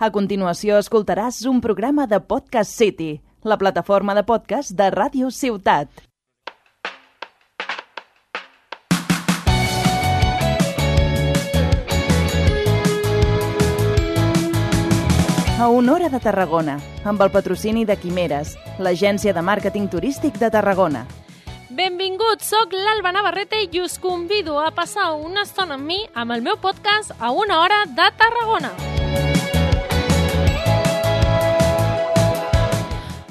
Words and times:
A 0.00 0.08
continuació 0.08 0.78
escoltaràs 0.80 1.42
un 1.44 1.58
programa 1.60 2.06
de 2.08 2.22
Podcast 2.24 2.72
City, 2.72 3.20
la 3.44 3.58
plataforma 3.60 4.14
de 4.16 4.22
podcast 4.24 4.72
de 4.72 4.86
Ràdio 4.94 5.28
Ciutat. 5.28 5.90
A 15.60 15.68
hora 15.68 16.08
de 16.08 16.20
Tarragona, 16.24 16.78
amb 17.04 17.20
el 17.20 17.28
patrocini 17.28 17.84
de 17.84 17.98
Quimeres, 18.00 18.54
l'agència 18.78 19.34
de 19.36 19.42
màrqueting 19.44 19.90
turístic 19.92 20.38
de 20.40 20.48
Tarragona. 20.48 21.04
Benvinguts, 21.68 22.48
sóc 22.48 22.72
l'Alba 22.72 23.12
Navarrete 23.12 23.66
i 23.68 23.84
us 23.84 23.98
convido 24.00 24.56
a 24.64 24.70
passar 24.72 25.12
una 25.12 25.44
estona 25.44 25.76
amb 25.76 25.84
mi 25.84 26.00
amb 26.14 26.32
el 26.32 26.40
meu 26.40 26.56
podcast 26.56 27.12
a 27.20 27.36
una 27.36 27.60
hora 27.60 27.84
de 27.84 28.08
Tarragona. 28.16 28.89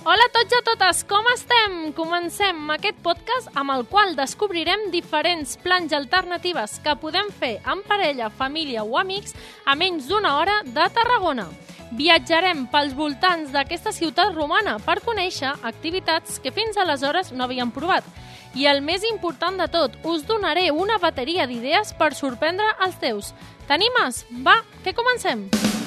Hola 0.09 0.25
a 0.25 0.29
tots 0.33 0.53
i 0.55 0.57
a 0.57 0.63
totes, 0.65 1.03
com 1.05 1.27
estem? 1.29 1.73
Comencem 1.93 2.71
aquest 2.73 2.97
podcast 3.05 3.51
amb 3.53 3.75
el 3.75 3.83
qual 3.91 4.15
descobrirem 4.17 4.87
diferents 4.89 5.51
plans 5.61 5.93
alternatives 5.93 6.79
que 6.81 6.95
podem 6.97 7.29
fer 7.29 7.51
en 7.61 7.83
parella, 7.85 8.31
família 8.33 8.81
o 8.81 8.97
amics 8.97 9.35
a 9.69 9.75
menys 9.77 10.09
d'una 10.09 10.31
hora 10.39 10.55
de 10.65 10.87
Tarragona. 10.97 11.45
Viatjarem 11.93 12.65
pels 12.73 12.97
voltants 12.97 13.53
d'aquesta 13.53 13.93
ciutat 13.93 14.33
romana 14.33 14.79
per 14.81 14.97
conèixer 15.05 15.53
activitats 15.61 16.41
que 16.41 16.55
fins 16.57 16.81
aleshores 16.81 17.29
no 17.29 17.45
havíem 17.45 17.69
provat. 17.69 18.07
I 18.57 18.65
el 18.65 18.81
més 18.81 19.05
important 19.05 19.61
de 19.61 19.69
tot, 19.69 20.01
us 20.09 20.25
donaré 20.25 20.71
una 20.73 20.97
bateria 20.97 21.45
d'idees 21.45 21.93
per 22.01 22.15
sorprendre 22.17 22.73
els 22.81 22.97
teus. 22.97 23.35
T'animes? 23.69 24.25
Va, 24.41 24.63
que 24.81 24.97
comencem! 24.97 25.51
Fa 25.53 25.78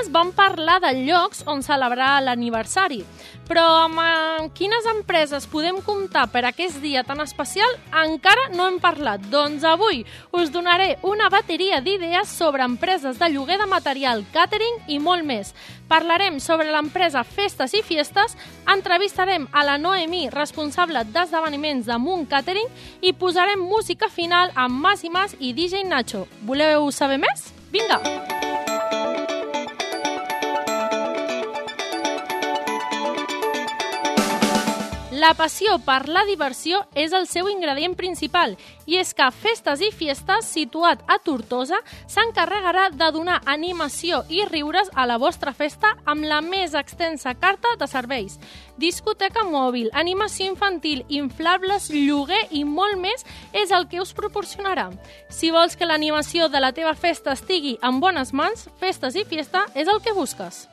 setmanes 0.00 0.12
vam 0.12 0.32
parlar 0.32 0.80
de 0.80 0.92
llocs 1.04 1.42
on 1.46 1.62
celebrar 1.62 2.22
l'aniversari, 2.22 3.04
però 3.48 3.84
amb 3.84 3.98
eh, 4.00 4.48
quines 4.54 4.86
empreses 4.86 5.46
podem 5.46 5.80
comptar 5.82 6.30
per 6.30 6.44
aquest 6.46 6.80
dia 6.80 7.02
tan 7.04 7.20
especial 7.20 7.68
encara 8.04 8.48
no 8.54 8.66
hem 8.66 8.78
parlat. 8.80 9.20
Doncs 9.30 9.64
avui 9.64 10.04
us 10.32 10.50
donaré 10.50 10.98
una 11.02 11.28
bateria 11.28 11.80
d'idees 11.80 12.28
sobre 12.28 12.64
empreses 12.64 13.18
de 13.18 13.28
lloguer 13.28 13.58
de 13.58 13.66
material, 13.66 14.24
catering 14.32 14.80
i 14.88 14.98
molt 14.98 15.24
més. 15.24 15.54
Parlarem 15.88 16.40
sobre 16.40 16.70
l'empresa 16.70 17.24
Festes 17.24 17.74
i 17.74 17.82
Fiestes, 17.82 18.36
entrevistarem 18.72 19.48
a 19.52 19.64
la 19.64 19.76
Noemí, 19.78 20.28
responsable 20.30 21.04
d'esdeveniments 21.04 21.86
de 21.86 21.98
Moon 21.98 22.26
Catering, 22.26 22.68
i 23.02 23.12
posarem 23.12 23.60
música 23.60 24.08
final 24.08 24.52
amb 24.54 24.80
Mas 24.80 25.04
i 25.04 25.10
Mas 25.10 25.36
i 25.40 25.52
DJ 25.52 25.84
Nacho. 25.84 26.28
Voleu 26.46 26.90
saber 26.92 27.18
més? 27.18 27.50
Vinga! 27.70 28.39
La 35.20 35.34
passió 35.36 35.74
per 35.84 36.06
la 36.08 36.22
diversió 36.24 36.78
és 36.96 37.12
el 37.12 37.26
seu 37.28 37.48
ingredient 37.50 37.92
principal 37.98 38.54
i 38.88 38.96
és 38.96 39.10
que 39.12 39.26
Festes 39.36 39.82
i 39.84 39.90
Fiestes, 39.92 40.46
situat 40.48 41.02
a 41.12 41.18
Tortosa, 41.20 41.82
s'encarregarà 42.08 42.86
de 42.94 43.08
donar 43.12 43.36
animació 43.44 44.22
i 44.32 44.46
riures 44.48 44.88
a 44.94 45.04
la 45.10 45.18
vostra 45.20 45.52
festa 45.52 45.90
amb 46.08 46.24
la 46.24 46.40
més 46.40 46.72
extensa 46.78 47.34
carta 47.36 47.74
de 47.76 47.88
serveis. 47.90 48.38
Discoteca 48.80 49.44
mòbil, 49.44 49.90
animació 49.92 50.48
infantil, 50.54 51.04
inflables, 51.08 51.90
lloguer 51.92 52.46
i 52.56 52.64
molt 52.64 52.96
més 53.02 53.26
és 53.52 53.74
el 53.76 53.90
que 53.92 54.00
us 54.00 54.14
proporcionarà. 54.16 54.88
Si 55.28 55.52
vols 55.52 55.76
que 55.76 55.90
l'animació 55.90 56.48
de 56.48 56.64
la 56.64 56.72
teva 56.72 56.94
festa 56.94 57.36
estigui 57.36 57.76
en 57.82 58.00
bones 58.00 58.32
mans, 58.32 58.70
Festes 58.80 59.20
i 59.20 59.28
Fiesta 59.28 59.66
és 59.74 59.84
el 59.84 60.00
que 60.00 60.16
busques. 60.16 60.64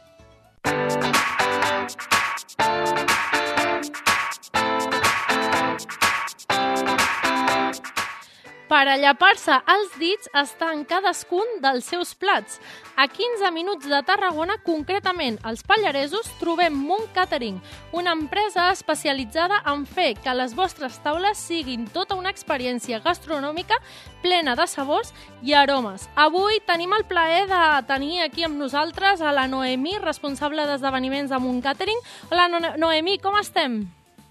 Per 8.67 8.83
allapar-se 8.91 9.55
els 9.71 9.93
dits 9.95 10.27
està 10.35 10.73
en 10.75 10.81
cadascun 10.83 11.61
dels 11.63 11.85
seus 11.87 12.09
plats. 12.19 12.57
A 12.99 13.05
15 13.07 13.47
minuts 13.55 13.87
de 13.87 14.01
Tarragona, 14.03 14.57
concretament 14.65 15.37
als 15.47 15.63
Pallaresos, 15.63 16.27
trobem 16.41 16.75
Moon 16.75 17.05
Catering, 17.15 17.61
una 17.95 18.11
empresa 18.11 18.65
especialitzada 18.73 19.61
en 19.71 19.85
fer 19.87 20.09
que 20.19 20.35
les 20.35 20.51
vostres 20.57 20.99
taules 21.05 21.39
siguin 21.39 21.85
tota 21.95 22.17
una 22.19 22.33
experiència 22.33 22.99
gastronòmica 22.99 23.79
plena 24.21 24.57
de 24.59 24.67
sabors 24.67 25.13
i 25.41 25.55
aromes. 25.55 26.09
Avui 26.19 26.59
tenim 26.67 26.91
el 26.97 27.07
plaer 27.07 27.45
de 27.47 27.61
tenir 27.87 28.25
aquí 28.25 28.43
amb 28.43 28.59
nosaltres 28.59 29.23
a 29.23 29.31
la 29.31 29.47
Noemí, 29.47 29.95
responsable 30.03 30.67
d'esdeveniments 30.67 31.31
de 31.31 31.39
Moon 31.39 31.63
Catering. 31.63 32.03
Hola, 32.31 32.49
no 32.51 32.59
Noemí, 32.75 33.15
com 33.23 33.39
estem? 33.39 33.85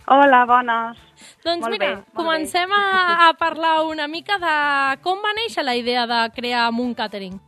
Hola, 0.06 0.44
bones. 0.46 0.98
Doncs 1.42 1.64
Molt 1.64 1.72
mira, 1.74 1.86
bé, 1.96 2.02
comencem 2.14 2.70
bé. 2.70 2.78
a, 2.78 3.28
a 3.28 3.32
parlar 3.34 3.80
una 3.90 4.06
mica 4.06 4.38
de 4.38 4.54
com 5.02 5.18
va 5.18 5.32
néixer 5.34 5.64
la 5.66 5.74
idea 5.74 6.06
de 6.06 6.20
crear 6.36 6.70
Moon 6.70 6.94
Catering. 6.94 7.40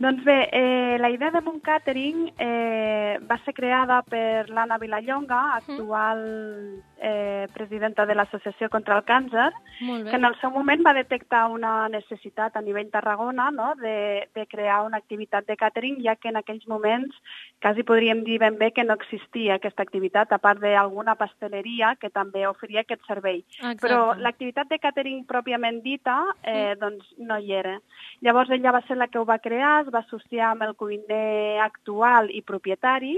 Doncs 0.00 0.24
bé, 0.24 0.48
eh, 0.50 0.96
la 0.98 1.10
idea 1.14 1.30
de 1.30 1.42
Moon 1.46 1.60
Catering 1.60 2.32
eh, 2.38 3.20
va 3.22 3.36
ser 3.44 3.54
creada 3.54 4.00
per 4.02 4.48
l'Anna 4.48 4.78
Vilallonga, 4.82 5.40
actual 5.60 6.24
eh, 7.00 7.48
presidenta 7.54 8.04
de 8.06 8.14
l'Associació 8.14 8.68
contra 8.68 8.96
el 8.98 9.04
Càncer, 9.08 9.48
que 9.80 10.16
en 10.16 10.24
el 10.28 10.36
seu 10.40 10.52
moment 10.52 10.82
va 10.84 10.92
detectar 10.94 11.46
una 11.48 11.88
necessitat 11.88 12.56
a 12.56 12.62
nivell 12.62 12.90
Tarragona 12.92 13.48
no? 13.50 13.72
de, 13.80 14.28
de 14.36 14.46
crear 14.46 14.82
una 14.84 15.00
activitat 15.00 15.46
de 15.48 15.56
catering, 15.56 15.98
ja 16.04 16.16
que 16.16 16.28
en 16.28 16.36
aquells 16.36 16.66
moments 16.68 17.16
quasi 17.62 17.84
podríem 17.88 18.22
dir 18.24 18.38
ben 18.42 18.58
bé 18.60 18.70
que 18.76 18.84
no 18.84 18.94
existia 19.00 19.56
aquesta 19.56 19.82
activitat, 19.82 20.32
a 20.32 20.38
part 20.38 20.60
d'alguna 20.60 21.16
pasteleria 21.16 21.94
que 22.00 22.12
també 22.12 22.46
oferia 22.46 22.84
aquest 22.84 23.06
servei. 23.08 23.40
Exacte. 23.56 23.80
Però 23.86 24.14
l'activitat 24.20 24.68
de 24.68 24.78
catering 24.78 25.24
pròpiament 25.28 25.80
dita 25.82 26.20
eh, 26.44 26.76
doncs 26.80 27.08
no 27.18 27.40
hi 27.40 27.56
era. 27.56 27.78
Llavors 28.20 28.52
ella 28.52 28.76
va 28.76 28.84
ser 28.86 29.00
la 29.00 29.08
que 29.08 29.18
ho 29.18 29.24
va 29.24 29.40
crear, 29.40 29.80
es 29.86 29.92
va 29.92 30.04
associar 30.04 30.52
amb 30.52 30.68
el 30.68 30.76
cuiner 30.76 31.60
actual 31.64 32.28
i 32.30 32.44
propietari 32.44 33.16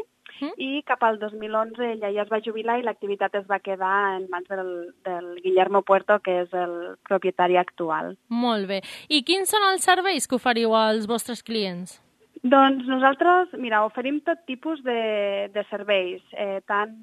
I 0.59 0.83
cap 0.87 1.03
al 1.07 1.19
2011 1.21 1.85
ella 1.93 2.11
ja 2.15 2.25
es 2.25 2.31
va 2.33 2.41
jubilar 2.45 2.79
i 2.79 2.87
l'activitat 2.87 3.35
es 3.39 3.47
va 3.51 3.61
quedar 3.63 4.17
en 4.17 4.29
mans 4.31 4.49
del, 4.51 4.73
del 5.07 5.29
Guillermo 5.43 5.83
Puerto, 5.83 6.19
que 6.25 6.43
és 6.45 6.55
el 6.57 6.97
propietari 7.09 7.59
actual. 7.61 8.17
Molt 8.29 8.69
bé. 8.71 8.81
I 9.09 9.23
quins 9.27 9.53
són 9.55 9.67
els 9.71 9.87
serveis 9.87 10.27
que 10.27 10.39
oferiu 10.39 10.75
als 10.79 11.07
vostres 11.11 11.43
clients? 11.47 12.01
Doncs 12.43 12.89
nosaltres, 12.91 13.53
mira, 13.55 13.85
oferim 13.87 14.19
tot 14.27 14.41
tipus 14.51 14.83
de, 14.83 15.49
de 15.55 15.63
serveis, 15.71 16.23
eh, 16.35 16.59
tant 16.67 16.97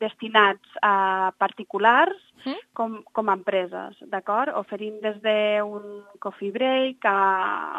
destinats 0.00 0.80
a 0.82 1.32
particulars 1.38 2.28
Mm? 2.44 2.58
com, 2.72 3.02
com 3.12 3.30
a 3.30 3.34
empreses, 3.34 3.98
d'acord? 4.12 4.54
Oferim 4.56 5.00
des 5.02 5.18
d'un 5.24 6.04
coffee 6.22 6.52
break 6.54 7.04
a, 7.04 7.18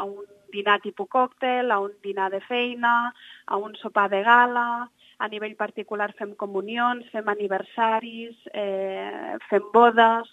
a 0.01 0.03
un 0.03 0.25
dinar 0.51 0.79
tipus 0.83 1.07
còctel, 1.07 1.71
a 1.71 1.79
un 1.79 1.93
dinar 2.03 2.29
de 2.33 2.41
feina, 2.41 3.13
a 3.45 3.57
un 3.57 3.75
sopar 3.79 4.09
de 4.09 4.21
gala, 4.25 4.89
a 5.19 5.27
nivell 5.27 5.55
particular 5.55 6.11
fem 6.17 6.33
comunions, 6.35 7.07
fem 7.13 7.27
aniversaris, 7.27 8.35
eh, 8.53 9.37
fem 9.49 9.65
bodes, 9.73 10.31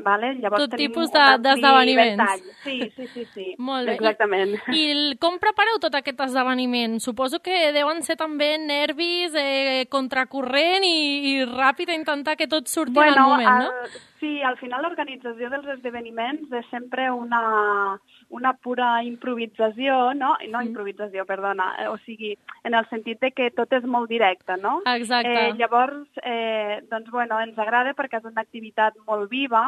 vale? 0.00 0.34
Llavors 0.40 0.62
Tot 0.68 0.76
tipus 0.78 1.10
de- 1.12 1.38
d'esdeveniments. 1.38 2.16
ventall. 2.16 2.40
Sí, 2.64 2.92
sí, 2.96 3.06
sí, 3.12 3.26
sí. 3.34 3.54
Molt 3.58 3.86
bé. 3.86 3.92
I- 3.92 3.96
Exactament. 3.96 4.54
I 4.72 4.90
el, 4.90 5.18
com 5.20 5.38
prepareu 5.38 5.78
tot 5.78 5.94
aquest 5.94 6.20
esdeveniment? 6.20 6.98
Suposo 7.00 7.40
que 7.40 7.72
deuen 7.72 8.02
ser 8.02 8.16
també 8.16 8.56
nervis, 8.58 9.32
eh, 9.34 9.86
contracorrent 9.90 10.84
i, 10.84 11.34
i 11.34 11.44
ràpid 11.44 11.90
a 11.90 11.94
intentar 11.94 12.36
que 12.36 12.46
tot 12.48 12.66
surti 12.68 12.98
en 12.98 13.08
el 13.12 13.20
moment, 13.20 13.48
no? 13.48 13.70
al- 13.70 14.00
sí, 14.22 14.38
al 14.46 14.54
final 14.60 14.84
l'organització 14.86 15.48
dels 15.50 15.66
esdeveniments 15.74 16.52
és 16.54 16.66
sempre 16.70 17.08
una, 17.10 17.98
una 18.30 18.52
pura 18.62 19.02
improvisació, 19.02 20.12
no? 20.14 20.36
No 20.48 20.60
Mm. 20.62 20.68
improvisació, 20.68 21.24
perdona, 21.26 21.66
eh, 21.82 21.88
o 21.90 21.96
sigui, 22.06 22.36
en 22.62 22.74
el 22.78 22.86
sentit 22.88 23.18
de 23.20 23.32
que 23.34 23.50
tot 23.50 23.72
és 23.74 23.82
molt 23.84 24.08
directe, 24.08 24.54
no? 24.62 24.76
Exacte. 24.86 25.32
Eh, 25.48 25.52
llavors, 25.58 26.06
eh, 26.22 26.80
doncs, 26.88 27.10
bueno, 27.10 27.40
ens 27.42 27.58
agrada 27.58 27.94
perquè 27.98 28.20
és 28.22 28.24
una 28.30 28.44
activitat 28.46 28.94
molt 29.08 29.28
viva 29.28 29.64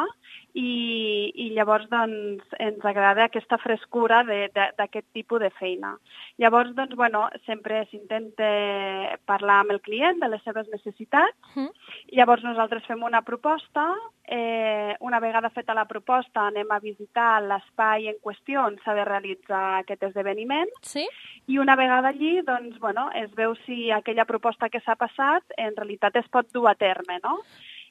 i, 0.55 1.33
i 1.35 1.51
llavors, 1.57 1.89
doncs, 1.91 2.45
ens 2.63 2.85
agrada 2.85 3.25
aquesta 3.27 3.59
frescura 3.59 4.23
d'aquest 4.23 5.07
tipus 5.13 5.41
de 5.41 5.51
feina. 5.59 5.97
Llavors, 6.39 6.75
doncs, 6.77 6.95
bueno, 6.95 7.29
sempre 7.45 7.85
s'intenta 7.91 9.19
parlar 9.27 9.61
amb 9.65 9.73
el 9.75 9.81
client 9.81 10.21
de 10.23 10.29
les 10.29 10.43
seves 10.45 10.69
necessitats 10.71 11.35
Mhm. 11.57 11.71
Llavors 12.15 12.43
nosaltres 12.45 12.85
fem 12.87 13.03
una 13.03 13.23
proposta, 13.23 13.95
eh, 14.27 14.97
una 15.01 15.21
vegada 15.21 15.51
feta 15.51 15.75
la 15.75 15.85
proposta 15.85 16.47
anem 16.49 16.71
a 16.71 16.81
visitar 16.81 17.43
l'espai 17.43 18.09
en 18.09 18.19
qüestió 18.25 18.65
on 18.65 18.79
s'ha 18.85 18.95
de 18.97 19.05
realitzar 19.05 19.65
aquest 19.81 20.03
esdeveniment 20.11 20.71
Sí? 20.83 21.07
i 21.47 21.59
una 21.59 21.77
vegada 21.77 22.09
allí 22.09 22.41
doncs, 22.43 22.79
bueno, 22.81 23.11
es 23.15 23.31
veu 23.35 23.55
si 23.67 23.91
aquella 23.91 24.25
proposta 24.25 24.69
que 24.69 24.81
s'ha 24.81 24.97
passat 24.97 25.45
en 25.57 25.77
realitat 25.77 26.17
es 26.17 26.29
pot 26.29 26.49
dur 26.53 26.69
a 26.71 26.75
terme. 26.75 27.21
No? 27.23 27.41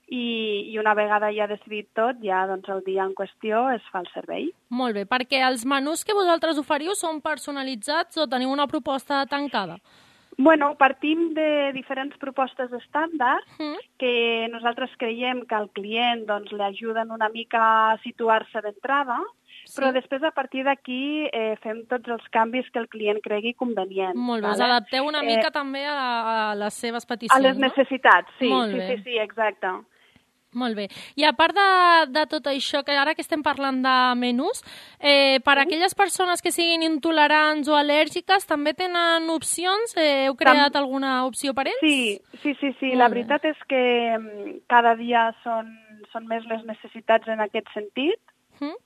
i, 0.07 0.69
i 0.71 0.77
una 0.77 0.93
vegada 0.93 1.31
ja 1.33 1.47
decidit 1.47 1.87
tot, 1.97 2.19
ja 2.23 2.43
doncs, 2.49 2.67
el 2.69 2.83
dia 2.85 3.05
en 3.07 3.13
qüestió 3.17 3.65
es 3.73 3.83
fa 3.91 4.03
el 4.03 4.09
servei. 4.13 4.49
Molt 4.69 4.97
bé, 4.97 5.05
perquè 5.09 5.41
els 5.47 5.65
menús 5.65 6.03
que 6.05 6.15
vosaltres 6.17 6.59
oferiu 6.61 6.95
són 6.99 7.21
personalitzats 7.23 8.19
o 8.19 8.27
teniu 8.29 8.51
una 8.51 8.67
proposta 8.67 9.23
tancada? 9.31 9.79
Bueno, 10.37 10.75
partim 10.75 11.33
de 11.33 11.71
diferents 11.73 12.17
propostes 12.17 12.71
estàndard 12.71 13.43
Mm. 13.59 13.75
que 13.99 14.47
nosaltres 14.51 14.89
creiem 14.97 15.45
que 15.45 15.55
al 15.55 15.69
client 15.71 16.25
doncs, 16.25 16.51
li 16.51 16.61
ajuden 16.63 17.11
una 17.11 17.29
mica 17.29 17.91
a 17.93 17.97
situar-se 18.03 18.61
d'entrada, 18.61 19.19
Sí. 19.65 19.79
però 19.79 19.93
després 19.93 20.21
a 20.23 20.31
partir 20.31 20.63
d'aquí 20.65 21.29
eh, 21.31 21.55
fem 21.63 21.85
tots 21.87 22.07
els 22.09 22.23
canvis 22.31 22.69
que 22.71 22.79
el 22.79 22.89
client 22.89 23.19
cregui 23.23 23.53
convenient. 23.53 24.15
Molt 24.15 24.43
bé, 24.43 24.49
us 24.49 24.57
vale? 24.59 24.71
adapteu 24.73 25.05
una 25.07 25.21
Eh, 25.21 25.25
mica 25.35 25.51
també 25.51 25.85
a, 25.85 26.51
a 26.51 26.55
les 26.55 26.73
seves 26.73 27.05
peticions, 27.05 27.37
A 27.39 27.47
les 27.47 27.57
necessitats, 27.57 28.27
sí, 28.39 28.49
sí, 28.49 28.79
sí, 28.81 29.03
sí, 29.03 29.17
exacte. 29.19 29.67
Molt 30.53 30.77
bé. 30.77 30.87
I 31.19 31.25
a 31.27 31.33
part 31.37 31.55
de, 31.57 31.67
de 32.13 32.25
tot 32.29 32.47
això, 32.51 32.83
que 32.85 32.95
ara 32.97 33.15
que 33.17 33.23
estem 33.25 33.43
parlant 33.45 33.81
de 33.83 33.95
menús, 34.19 34.61
eh, 34.99 35.39
per 35.45 35.57
a 35.57 35.65
aquelles 35.65 35.95
persones 35.97 36.41
que 36.41 36.53
siguin 36.53 36.85
intolerants 36.85 37.69
o 37.71 37.77
al·lèrgiques, 37.77 38.47
també 38.49 38.75
tenen 38.77 39.29
opcions? 39.33 39.97
Eh, 39.97 40.27
heu 40.27 40.37
creat 40.39 40.77
alguna 40.79 41.23
opció 41.27 41.55
per 41.57 41.67
ells? 41.71 41.81
Sí, 41.81 42.19
sí, 42.41 42.55
sí, 42.59 42.73
sí. 42.79 42.93
Molt 42.93 43.01
la 43.01 43.09
bé. 43.09 43.17
veritat 43.17 43.49
és 43.49 43.67
que 43.69 43.83
mm, 44.17 44.55
cada 44.71 44.95
dia 44.99 45.29
són, 45.43 45.73
són 46.13 46.29
més 46.29 46.45
les 46.49 46.65
necessitats 46.69 47.27
en 47.27 47.41
aquest 47.43 47.69
sentit. 47.73 48.19
Mm? 48.61 48.77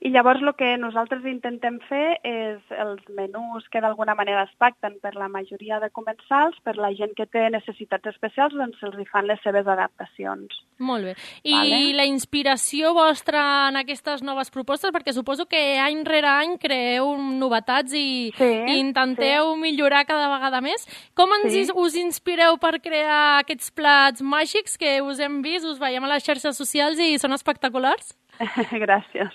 I 0.00 0.10
llavors 0.12 0.42
el 0.42 0.52
que 0.58 0.76
nosaltres 0.76 1.24
intentem 1.24 1.78
fer 1.88 2.18
és 2.26 2.60
els 2.76 3.00
menús 3.16 3.64
que 3.72 3.80
d'alguna 3.80 4.14
manera 4.14 4.44
es 4.44 4.52
pacten 4.60 4.98
per 5.00 5.14
la 5.16 5.28
majoria 5.32 5.80
de 5.80 5.88
comensals, 5.90 6.58
per 6.64 6.76
la 6.76 6.92
gent 6.94 7.14
que 7.16 7.26
té 7.26 7.46
necessitats 7.50 8.10
especials, 8.12 8.54
doncs 8.54 8.78
se'ls 8.80 8.98
hi 9.00 9.06
fan 9.08 9.26
les 9.26 9.40
seves 9.44 9.66
adaptacions. 9.66 10.52
Molt 10.78 11.08
bé. 11.08 11.14
I 11.44 11.54
Vale. 11.54 11.78
la 11.96 12.04
inspiració 12.04 12.92
vostra 12.94 13.68
en 13.70 13.80
aquestes 13.80 14.22
noves 14.22 14.50
propostes, 14.50 14.92
perquè 14.92 15.14
suposo 15.16 15.46
que 15.48 15.78
any 15.80 16.04
rere 16.04 16.28
any 16.28 16.58
creeu 16.60 17.16
novetats 17.16 17.94
i, 17.96 18.32
Sí, 18.36 18.44
i 18.44 18.78
intenteu 18.78 19.54
millorar 19.56 20.04
cada 20.04 20.28
vegada 20.34 20.60
més. 20.60 20.84
Com 21.14 21.32
ens 21.40 21.52
Sí. 21.52 21.66
us 21.74 21.96
inspireu 21.96 22.58
per 22.58 22.80
crear 22.80 23.38
aquests 23.40 23.70
plats 23.70 24.20
màgics 24.22 24.76
que 24.76 25.00
us 25.00 25.18
hem 25.20 25.40
vist, 25.42 25.64
us 25.64 25.78
veiem 25.78 26.04
a 26.04 26.08
les 26.08 26.24
xarxes 26.24 26.56
socials 26.56 26.98
i 26.98 27.18
són 27.18 27.32
espectaculars? 27.32 28.14
Gràcies. 28.84 29.32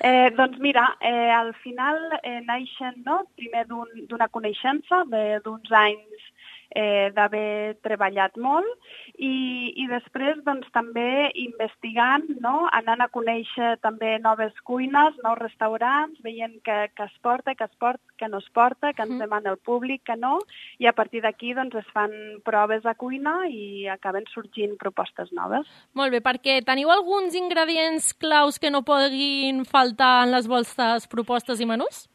Eh, 0.00 0.30
doncs 0.36 0.58
mira, 0.60 0.84
eh, 1.00 1.30
al 1.34 1.52
final 1.62 1.98
eh, 2.22 2.40
naixen 2.46 3.02
no? 3.06 3.22
primer 3.36 3.64
d'un- 3.68 4.06
d'una 4.08 4.28
coneixença 4.28 5.04
de- 5.12 5.40
d'uns 5.44 5.72
anys 5.72 6.31
eh, 6.74 7.10
d'haver 7.14 7.76
treballat 7.82 8.36
molt 8.36 8.66
i, 9.18 9.72
i 9.76 9.86
després 9.90 10.40
doncs, 10.46 10.66
també 10.72 11.30
investigant, 11.38 12.26
no? 12.40 12.68
anant 12.72 13.00
a 13.04 13.10
conèixer 13.12 13.76
també 13.82 14.18
noves 14.22 14.54
cuines, 14.64 15.16
nous 15.24 15.38
restaurants, 15.38 16.18
veient 16.24 16.58
que, 16.64 16.78
que 16.96 17.04
es 17.08 17.16
porta, 17.22 17.54
que 17.54 17.64
es 17.64 17.76
porta, 17.78 18.02
que 18.18 18.28
no 18.28 18.38
es 18.38 18.48
porta, 18.54 18.92
que 18.92 19.02
ens 19.02 19.12
Mhm. 19.12 19.18
demana 19.20 19.50
el 19.50 19.58
públic, 19.58 20.02
que 20.04 20.16
no, 20.16 20.38
i 20.78 20.86
a 20.86 20.92
partir 20.92 21.22
d'aquí 21.22 21.54
doncs, 21.54 21.74
es 21.74 21.86
fan 21.92 22.12
proves 22.44 22.86
a 22.86 22.94
cuina 22.94 23.48
i 23.48 23.86
acaben 23.88 24.24
sorgint 24.32 24.76
propostes 24.78 25.32
noves. 25.32 25.66
Molt 25.94 26.12
bé, 26.12 26.20
perquè 26.22 26.62
teniu 26.64 26.90
alguns 26.90 27.34
ingredients 27.34 28.12
claus 28.14 28.58
que 28.58 28.70
no 28.70 28.82
puguin 28.82 29.64
faltar 29.64 30.24
en 30.24 30.32
les 30.32 30.48
vostres 30.48 31.06
propostes 31.08 31.60
i 31.60 31.66
menús? 31.66 32.08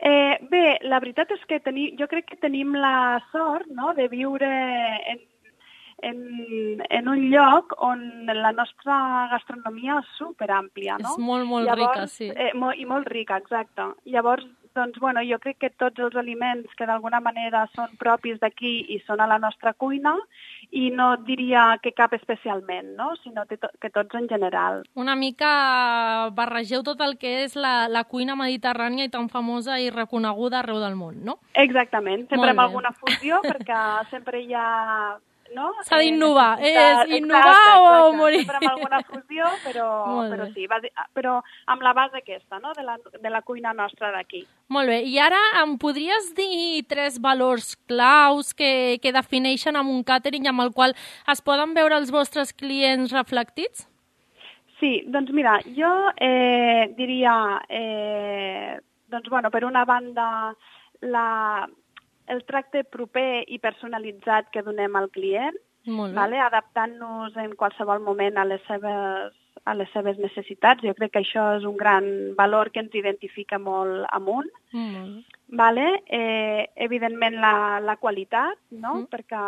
Eh, 0.00 0.38
bé, 0.48 0.78
la 0.88 1.00
veritat 1.02 1.32
és 1.34 1.42
que 1.48 1.58
teni, 1.60 1.90
jo 1.98 2.06
crec 2.08 2.30
que 2.30 2.38
tenim 2.40 2.72
la 2.72 3.20
sort 3.32 3.68
no, 3.76 3.92
de 3.98 4.06
viure 4.08 4.48
en, 5.12 5.20
en, 6.08 6.22
en 6.88 7.10
un 7.12 7.26
lloc 7.32 7.74
on 7.84 8.06
la 8.24 8.52
nostra 8.56 8.96
gastronomia 9.34 9.98
és 10.00 10.14
superàmplia, 10.16 10.96
no? 11.02 11.12
És 11.12 11.20
molt, 11.20 11.44
molt 11.50 11.68
Llavors, 11.68 11.98
rica, 11.98 12.06
sí. 12.08 12.30
Eh, 12.32 12.54
mo, 12.56 12.72
I 12.72 12.88
molt 12.88 13.10
rica, 13.12 13.36
exacte. 13.44 13.90
Llavors, 14.08 14.48
doncs, 14.74 14.98
bueno, 15.00 15.20
jo 15.26 15.38
crec 15.42 15.58
que 15.60 15.70
tots 15.70 15.98
els 16.00 16.16
aliments 16.16 16.72
que 16.78 16.86
d'alguna 16.88 17.20
manera 17.20 17.66
són 17.74 17.92
propis 18.00 18.38
d'aquí 18.40 18.72
i 18.94 19.00
són 19.06 19.20
a 19.20 19.28
la 19.30 19.38
nostra 19.42 19.72
cuina, 19.74 20.14
i 20.70 20.90
no 20.94 21.10
diria 21.26 21.78
que 21.82 21.92
cap 21.96 22.14
especialment, 22.14 22.94
no? 22.96 23.12
sinó 23.24 23.46
que, 23.46 23.58
to 23.58 23.70
que 23.80 23.90
tots 23.90 24.14
en 24.14 24.28
general. 24.28 24.84
Una 24.94 25.16
mica 25.16 26.30
barregeu 26.36 26.84
tot 26.86 27.00
el 27.06 27.16
que 27.18 27.40
és 27.44 27.56
la, 27.56 27.88
la 27.88 28.04
cuina 28.04 28.36
mediterrània 28.38 29.08
i 29.08 29.12
tan 29.12 29.28
famosa 29.32 29.80
i 29.80 29.90
reconeguda 29.90 30.60
arreu 30.60 30.80
del 30.82 30.96
món, 30.98 31.24
no? 31.24 31.40
Exactament, 31.54 32.28
sempre 32.30 32.54
amb 32.54 32.66
alguna 32.66 32.94
fusió, 32.96 33.42
perquè 33.46 33.80
sempre 34.14 34.44
hi 34.44 34.54
ha... 34.54 35.18
No? 35.54 35.72
S'ha 35.82 35.98
d'innovar, 35.98 36.58
necessitat- 36.60 37.08
és 37.10 37.16
innovar 37.18 37.40
exacte, 37.40 37.78
o 37.80 37.86
exacte, 37.90 38.16
morir. 38.20 38.38
Sempre 38.44 38.56
amb 38.60 38.70
alguna 38.70 39.00
fusió, 39.02 39.48
però, 39.64 39.86
però 40.30 40.46
sí, 40.54 40.66
basi- 40.70 40.92
però 41.12 41.32
amb 41.66 41.82
la 41.82 41.92
base 41.92 42.20
aquesta, 42.20 42.60
no? 42.62 42.72
de, 42.76 42.84
la, 42.86 42.96
de 43.20 43.30
la 43.30 43.42
cuina 43.42 43.72
nostra 43.74 44.12
d'aquí. 44.14 44.44
Molt 44.68 44.86
bé, 44.92 45.00
i 45.10 45.18
ara 45.18 45.40
em 45.64 45.76
podries 45.82 46.30
dir 46.38 46.84
tres 46.86 47.18
valors 47.20 47.74
claus 47.90 48.54
que, 48.54 48.98
que 49.02 49.10
defineixen 49.12 49.74
amb 49.76 49.90
un 49.90 50.04
càtering 50.06 50.46
amb 50.46 50.62
el 50.62 50.70
qual 50.72 50.94
es 51.26 51.42
poden 51.42 51.74
veure 51.74 51.98
els 51.98 52.12
vostres 52.14 52.52
clients 52.54 53.10
reflectits? 53.10 53.88
Sí, 54.78 55.02
doncs 55.10 55.34
mira, 55.36 55.58
jo 55.76 55.90
eh, 56.16 56.86
diria, 56.96 57.34
eh, 57.68 58.78
doncs 59.10 59.28
bueno, 59.28 59.50
per 59.50 59.64
una 59.66 59.82
banda, 59.84 60.54
la, 61.02 61.66
el 62.30 62.44
tracte 62.48 62.84
proper 62.84 63.44
i 63.48 63.58
personalitzat 63.58 64.50
que 64.54 64.62
donem 64.62 64.96
al 64.96 65.10
client, 65.10 65.56
vale? 66.14 66.38
adaptant-nos 66.38 67.36
en 67.36 67.54
qualsevol 67.58 68.02
moment 68.04 68.38
a 68.38 68.46
les 68.48 68.62
seves 68.68 69.36
a 69.68 69.74
les 69.74 69.90
seves 69.92 70.16
necessitats. 70.18 70.82
Jo 70.82 70.94
crec 70.96 71.12
que 71.12 71.20
això 71.20 71.42
és 71.58 71.66
un 71.68 71.76
gran 71.76 72.06
valor 72.38 72.70
que 72.72 72.80
ens 72.80 72.94
identifica 72.96 73.58
molt 73.58 74.06
amunt. 74.16 74.48
Bé. 74.72 75.02
Vale? 75.52 76.04
Eh, 76.06 76.70
evidentment 76.76 77.34
la, 77.42 77.80
la 77.82 77.96
qualitat, 77.98 78.54
no? 78.70 78.92
Mm. 79.00 79.06
perquè 79.10 79.40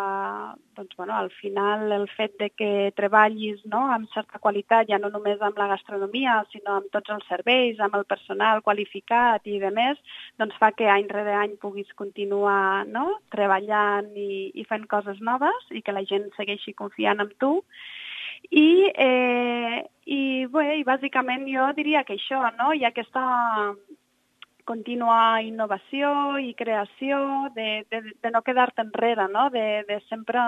doncs, 0.75 0.96
bueno, 0.96 1.14
al 1.14 1.31
final 1.37 1.93
el 1.94 2.08
fet 2.10 2.34
de 2.40 2.49
que 2.50 2.90
treballis 2.99 3.60
no? 3.70 3.84
amb 3.94 4.10
certa 4.10 4.40
qualitat, 4.43 4.88
ja 4.90 4.99
no 4.99 5.12
només 5.14 5.38
amb 5.38 5.60
la 5.62 5.69
gastronomia, 5.70 6.40
sinó 6.50 6.81
amb 6.81 6.90
tots 6.90 7.14
els 7.14 7.28
serveis, 7.31 7.78
amb 7.78 7.94
el 8.00 8.04
personal 8.10 8.64
qualificat 8.66 9.46
i 9.46 9.60
de 9.62 9.70
més, 9.70 10.02
doncs 10.43 10.58
fa 10.58 10.72
que 10.75 10.90
any 10.90 11.06
rere 11.12 11.38
any 11.38 11.54
puguis 11.62 11.94
continuar 11.94 12.82
no? 12.90 13.06
treballant 13.31 14.10
i, 14.19 14.50
i 14.58 14.66
fent 14.66 14.90
coses 14.90 15.22
noves 15.22 15.70
i 15.70 15.87
que 15.87 15.94
la 15.94 16.02
gent 16.02 16.32
segueixi 16.34 16.75
confiant 16.75 17.22
en 17.22 17.31
tu. 17.38 17.60
I, 18.50 18.90
eh, 18.90 19.87
i, 20.10 20.22
bé, 20.50 20.69
i 20.82 20.82
bàsicament 20.82 21.46
jo 21.46 21.70
diria 21.79 22.03
que 22.03 22.19
això, 22.19 22.43
no? 22.58 22.72
Hi 22.74 22.82
ha 22.82 22.91
aquesta 22.91 23.22
contínua 24.64 25.42
innovació 25.42 26.38
i 26.38 26.52
creació, 26.54 27.19
de, 27.56 27.84
de, 27.90 28.00
de 28.22 28.31
no 28.31 28.42
quedar-te 28.46 28.84
enrere, 28.84 29.26
no? 29.32 29.48
de, 29.50 29.82
de 29.88 29.98
sempre... 30.08 30.40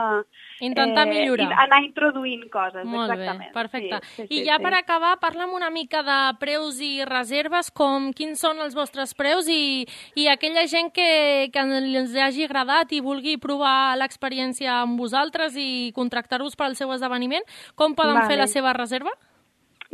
Intentar 0.60 1.06
millorar. 1.08 1.48
i 1.50 1.58
anar 1.64 1.80
introduint 1.82 2.46
coses, 2.52 2.86
Molt 2.86 3.10
bé, 3.10 3.18
exactament. 3.18 3.52
perfecte. 3.54 4.00
Sí, 4.04 4.14
sí, 4.14 4.28
I 4.28 4.38
sí, 4.38 4.44
ja 4.46 4.60
sí. 4.60 4.66
per 4.66 4.74
acabar, 4.78 5.16
parla'm 5.22 5.54
una 5.56 5.70
mica 5.74 6.04
de 6.06 6.20
preus 6.38 6.80
i 6.84 7.04
reserves, 7.08 7.72
com 7.74 8.12
quins 8.16 8.40
són 8.40 8.62
els 8.62 8.78
vostres 8.78 9.14
preus 9.18 9.50
i, 9.50 9.84
i 10.14 10.28
aquella 10.30 10.66
gent 10.70 10.92
que, 10.94 11.50
que 11.52 11.66
els 11.66 12.14
hagi 12.14 12.46
agradat 12.46 12.94
i 12.94 13.02
vulgui 13.04 13.36
provar 13.42 13.96
l'experiència 13.98 14.80
amb 14.84 15.00
vosaltres 15.00 15.58
i 15.58 15.92
contractar-vos 15.96 16.54
per 16.56 16.70
al 16.70 16.78
seu 16.78 16.92
esdeveniment, 16.94 17.44
com 17.74 17.98
poden 17.98 18.22
Vale. 18.22 18.30
fer 18.30 18.38
la 18.38 18.50
seva 18.50 18.76
reserva? 18.76 19.14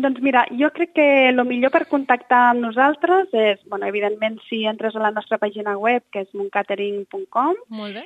Doncs 0.00 0.20
mira, 0.24 0.46
jo 0.56 0.70
crec 0.72 0.94
que 0.96 1.06
el 1.28 1.40
millor 1.44 1.72
per 1.74 1.84
contactar 1.90 2.40
amb 2.50 2.64
nosaltres 2.64 3.32
és, 3.36 3.60
bueno, 3.68 3.86
evidentment, 3.90 4.38
si 4.48 4.62
entres 4.70 4.96
a 4.96 5.02
la 5.02 5.12
nostra 5.12 5.38
pàgina 5.42 5.76
web, 5.76 6.04
que 6.12 6.24
és 6.24 6.34
moncatering.com, 6.34 7.56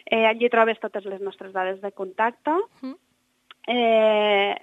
eh, 0.06 0.24
allí 0.26 0.50
trobes 0.50 0.80
totes 0.82 1.06
les 1.06 1.20
nostres 1.20 1.52
dades 1.52 1.80
de 1.82 1.92
contacte. 1.92 2.54
Mm. 2.82 2.96
Eh, 3.74 4.54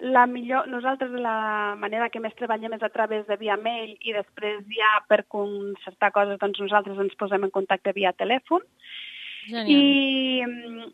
la 0.00 0.26
millor, 0.26 0.66
nosaltres 0.68 1.12
la 1.12 1.76
manera 1.78 2.08
que 2.08 2.20
més 2.24 2.34
treballem 2.34 2.72
és 2.72 2.82
a 2.82 2.88
través 2.88 3.26
de 3.28 3.36
via 3.36 3.56
mail 3.60 3.96
i 4.00 4.14
després 4.16 4.64
ja 4.72 4.94
per 5.08 5.26
concertar 5.28 6.10
coses 6.16 6.40
doncs 6.40 6.60
nosaltres 6.64 6.98
ens 6.98 7.16
posem 7.20 7.44
en 7.44 7.52
contacte 7.52 7.92
via 7.92 8.16
telèfon 8.16 8.64
Genial. 8.64 9.09
I, 9.48 10.42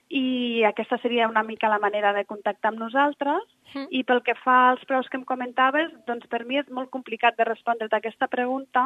i 0.09 0.65
aquesta 0.65 0.99
seria 1.03 1.29
una 1.29 1.43
mica 1.43 1.69
la 1.69 1.79
manera 1.79 2.13
de 2.13 2.25
contactar 2.25 2.73
amb 2.73 2.79
nosaltres 2.87 3.43
Mm. 3.75 3.89
i 3.91 4.05
pel 4.07 4.21
que 4.23 4.33
fa 4.39 4.71
als 4.71 4.85
preus 4.87 5.09
que 5.11 5.19
em 5.19 5.25
comentaves, 5.27 5.91
doncs 6.07 6.29
per 6.31 6.45
mi 6.47 6.57
és 6.57 6.69
molt 6.71 6.89
complicat 6.89 7.37
de 7.37 7.45
respondre't 7.45 7.93
a 7.93 7.99
aquesta 7.99 8.29
pregunta 8.31 8.85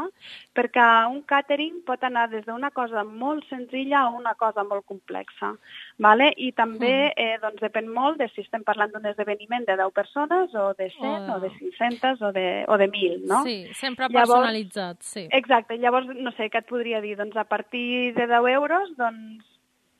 perquè 0.56 0.86
un 1.12 1.20
catering 1.28 1.82
pot 1.86 2.02
anar 2.02 2.30
des 2.32 2.46
d'una 2.46 2.70
cosa 2.72 3.04
molt 3.04 3.44
senzilla 3.50 4.00
a 4.00 4.08
una 4.08 4.32
cosa 4.40 4.64
molt 4.64 4.86
complexa. 4.88 5.52
Vale? 5.98 6.32
I 6.34 6.50
també 6.56 7.12
eh, 7.14 7.36
doncs 7.42 7.60
depèn 7.60 7.86
molt 7.92 8.18
de 8.18 8.30
si 8.32 8.40
estem 8.40 8.64
parlant 8.64 8.90
d'un 8.90 9.04
esdeveniment 9.06 9.68
de 9.68 9.76
10 9.76 9.92
persones 9.92 10.54
o 10.54 10.72
de 10.74 10.88
100 10.96 11.06
O 11.06 11.20
de- 11.26 11.32
o 11.36 11.40
de 11.40 11.50
500 11.58 12.22
o 12.22 12.32
de, 12.32 12.64
o 12.66 12.78
de 12.78 12.88
1.000, 12.88 13.20
no? 13.28 13.44
Sí, 13.44 13.68
sempre 13.74 14.06
Llavors- 14.08 14.32
personalitzat, 14.32 15.02
sí. 15.02 15.28
Exacte, 15.30 15.76
llavors 15.78 16.06
no 16.16 16.32
sé 16.32 16.48
què 16.50 16.64
et 16.64 16.66
podria 16.66 17.02
dir, 17.02 17.16
doncs 17.20 17.36
a 17.36 17.44
partir 17.44 18.14
de 18.14 18.26
10 18.26 18.48
euros 18.56 18.96
doncs 18.96 19.44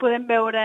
podem 0.01 0.25
veure 0.29 0.63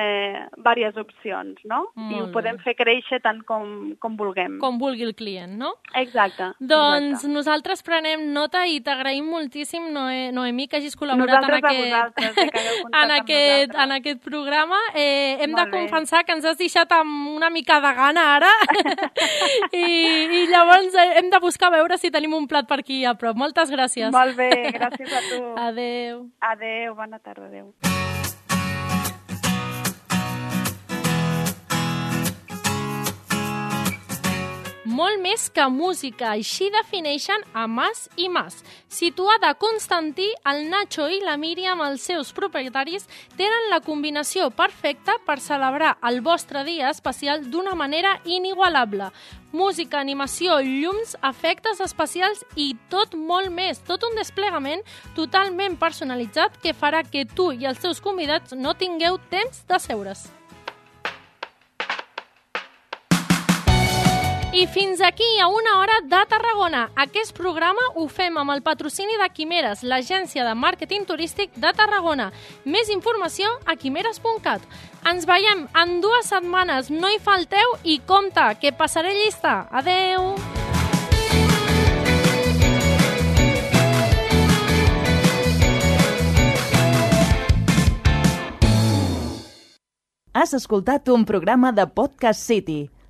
diverses 0.55 0.97
opcions, 1.01 1.59
no? 1.67 1.81
Molt 1.95 2.11
I 2.15 2.21
ho 2.21 2.25
bé. 2.27 2.31
podem 2.37 2.59
fer 2.63 2.75
créixer 2.79 3.19
tant 3.23 3.41
com, 3.47 3.93
com 4.01 4.15
vulguem. 4.19 4.57
Com 4.63 4.79
vulgui 4.81 5.05
el 5.05 5.13
client, 5.17 5.53
no? 5.59 5.73
Exacte. 5.93 6.51
Doncs 6.59 7.19
exacte. 7.19 7.33
nosaltres 7.33 7.83
prenem 7.85 8.25
nota 8.33 8.65
i 8.67 8.79
t'agraïm 8.85 9.27
moltíssim, 9.29 9.91
Noe, 9.95 10.31
Noemí, 10.35 10.67
que 10.71 10.79
hagis 10.79 10.95
col·laborat 10.97 11.43
en 11.43 11.51
Nosaltres 11.51 11.63
a 11.63 12.03
aquest, 12.05 12.89
en, 13.03 13.15
aquest, 13.19 13.75
en 13.85 13.95
aquest 13.99 14.23
programa. 14.23 14.79
Eh, 14.95 15.37
hem 15.41 15.51
Molt 15.51 15.65
de 15.65 15.71
bé. 15.71 15.83
confessar 15.83 16.23
que 16.25 16.35
ens 16.37 16.45
has 16.45 16.57
deixat 16.57 16.91
amb 16.95 17.35
una 17.35 17.49
mica 17.53 17.79
de 17.83 17.93
gana 17.99 18.25
ara 18.35 18.51
I, 19.71 19.85
i 19.85 20.45
llavors 20.51 20.95
eh, 20.95 21.07
hem 21.19 21.29
de 21.29 21.39
buscar 21.43 21.71
veure 21.73 21.97
si 22.01 22.11
tenim 22.13 22.33
un 22.37 22.47
plat 22.47 22.67
per 22.67 22.79
aquí 22.81 23.03
a 23.05 23.15
prop. 23.19 23.37
Moltes 23.37 23.71
gràcies. 23.73 24.11
Molt 24.15 24.37
bé, 24.39 24.49
gràcies 24.79 25.11
a 25.11 25.23
tu. 25.29 25.41
Adeu. 25.67 26.25
Adéu, 26.53 26.95
bona 26.95 27.19
tarda, 27.19 27.49
adéu. 27.51 28.14
Molt 34.95 35.19
més 35.19 35.49
que 35.51 35.63
música, 35.67 36.29
així 36.37 36.69
defineixen 36.71 37.41
a 37.51 37.65
Mas 37.67 38.05
i 38.15 38.29
Mas. 38.31 38.61
Situada 38.87 39.49
a 39.49 39.57
Constantí, 39.59 40.29
el 40.47 40.69
Nacho 40.69 41.09
i 41.11 41.17
la 41.19 41.33
Míriam, 41.41 41.81
els 41.83 42.05
seus 42.07 42.31
propietaris, 42.37 43.09
tenen 43.35 43.67
la 43.73 43.81
combinació 43.83 44.47
perfecta 44.55 45.17
per 45.25 45.41
celebrar 45.43 45.97
el 46.07 46.21
vostre 46.23 46.63
dia 46.63 46.93
especial 46.93 47.43
d'una 47.51 47.75
manera 47.75 48.13
inigualable. 48.23 49.09
Música, 49.51 49.99
animació, 49.99 50.61
llums, 50.63 51.17
efectes 51.27 51.83
especials 51.83 52.45
i 52.55 52.69
tot 52.87 53.19
molt 53.19 53.51
més. 53.51 53.83
Tot 53.83 54.07
un 54.07 54.15
desplegament 54.15 54.85
totalment 55.17 55.75
personalitzat 55.81 56.55
que 56.63 56.77
farà 56.77 57.03
que 57.03 57.27
tu 57.27 57.51
i 57.51 57.67
els 57.67 57.83
teus 57.83 57.99
convidats 57.99 58.55
no 58.55 58.77
tingueu 58.79 59.19
temps 59.33 59.65
de 59.67 59.83
seure's. 59.89 60.29
I 64.55 64.67
fins 64.67 65.01
aquí 65.01 65.25
a 65.43 65.49
una 65.49 65.79
hora 65.79 65.99
de 66.01 66.25
Tarragona. 66.29 66.85
Aquest 66.95 67.33
programa 67.35 67.81
ho 67.99 68.05
fem 68.07 68.37
amb 68.39 68.53
el 68.53 68.61
patrocini 68.63 69.17
de 69.19 69.27
Quimeres, 69.35 69.81
l'agència 69.83 70.45
de 70.47 70.53
màrqueting 70.55 71.03
turístic 71.03 71.51
de 71.59 71.73
Tarragona. 71.75 72.29
Més 72.63 72.87
informació 72.87 73.51
a 73.65 73.75
quimeres.cat. 73.75 74.63
Ens 75.11 75.27
veiem 75.27 75.67
en 75.75 75.99
dues 75.99 76.31
setmanes. 76.31 76.87
No 76.87 77.11
hi 77.11 77.19
falteu 77.19 77.75
i 77.83 77.99
compte, 78.07 78.47
que 78.61 78.71
passaré 78.71 79.11
llista. 79.19 79.65
Adeu! 79.75 80.37
Has 90.31 90.55
escoltat 90.55 91.11
un 91.11 91.27
programa 91.27 91.75
de 91.75 91.87
Podcast 91.91 92.39
City, 92.39 92.85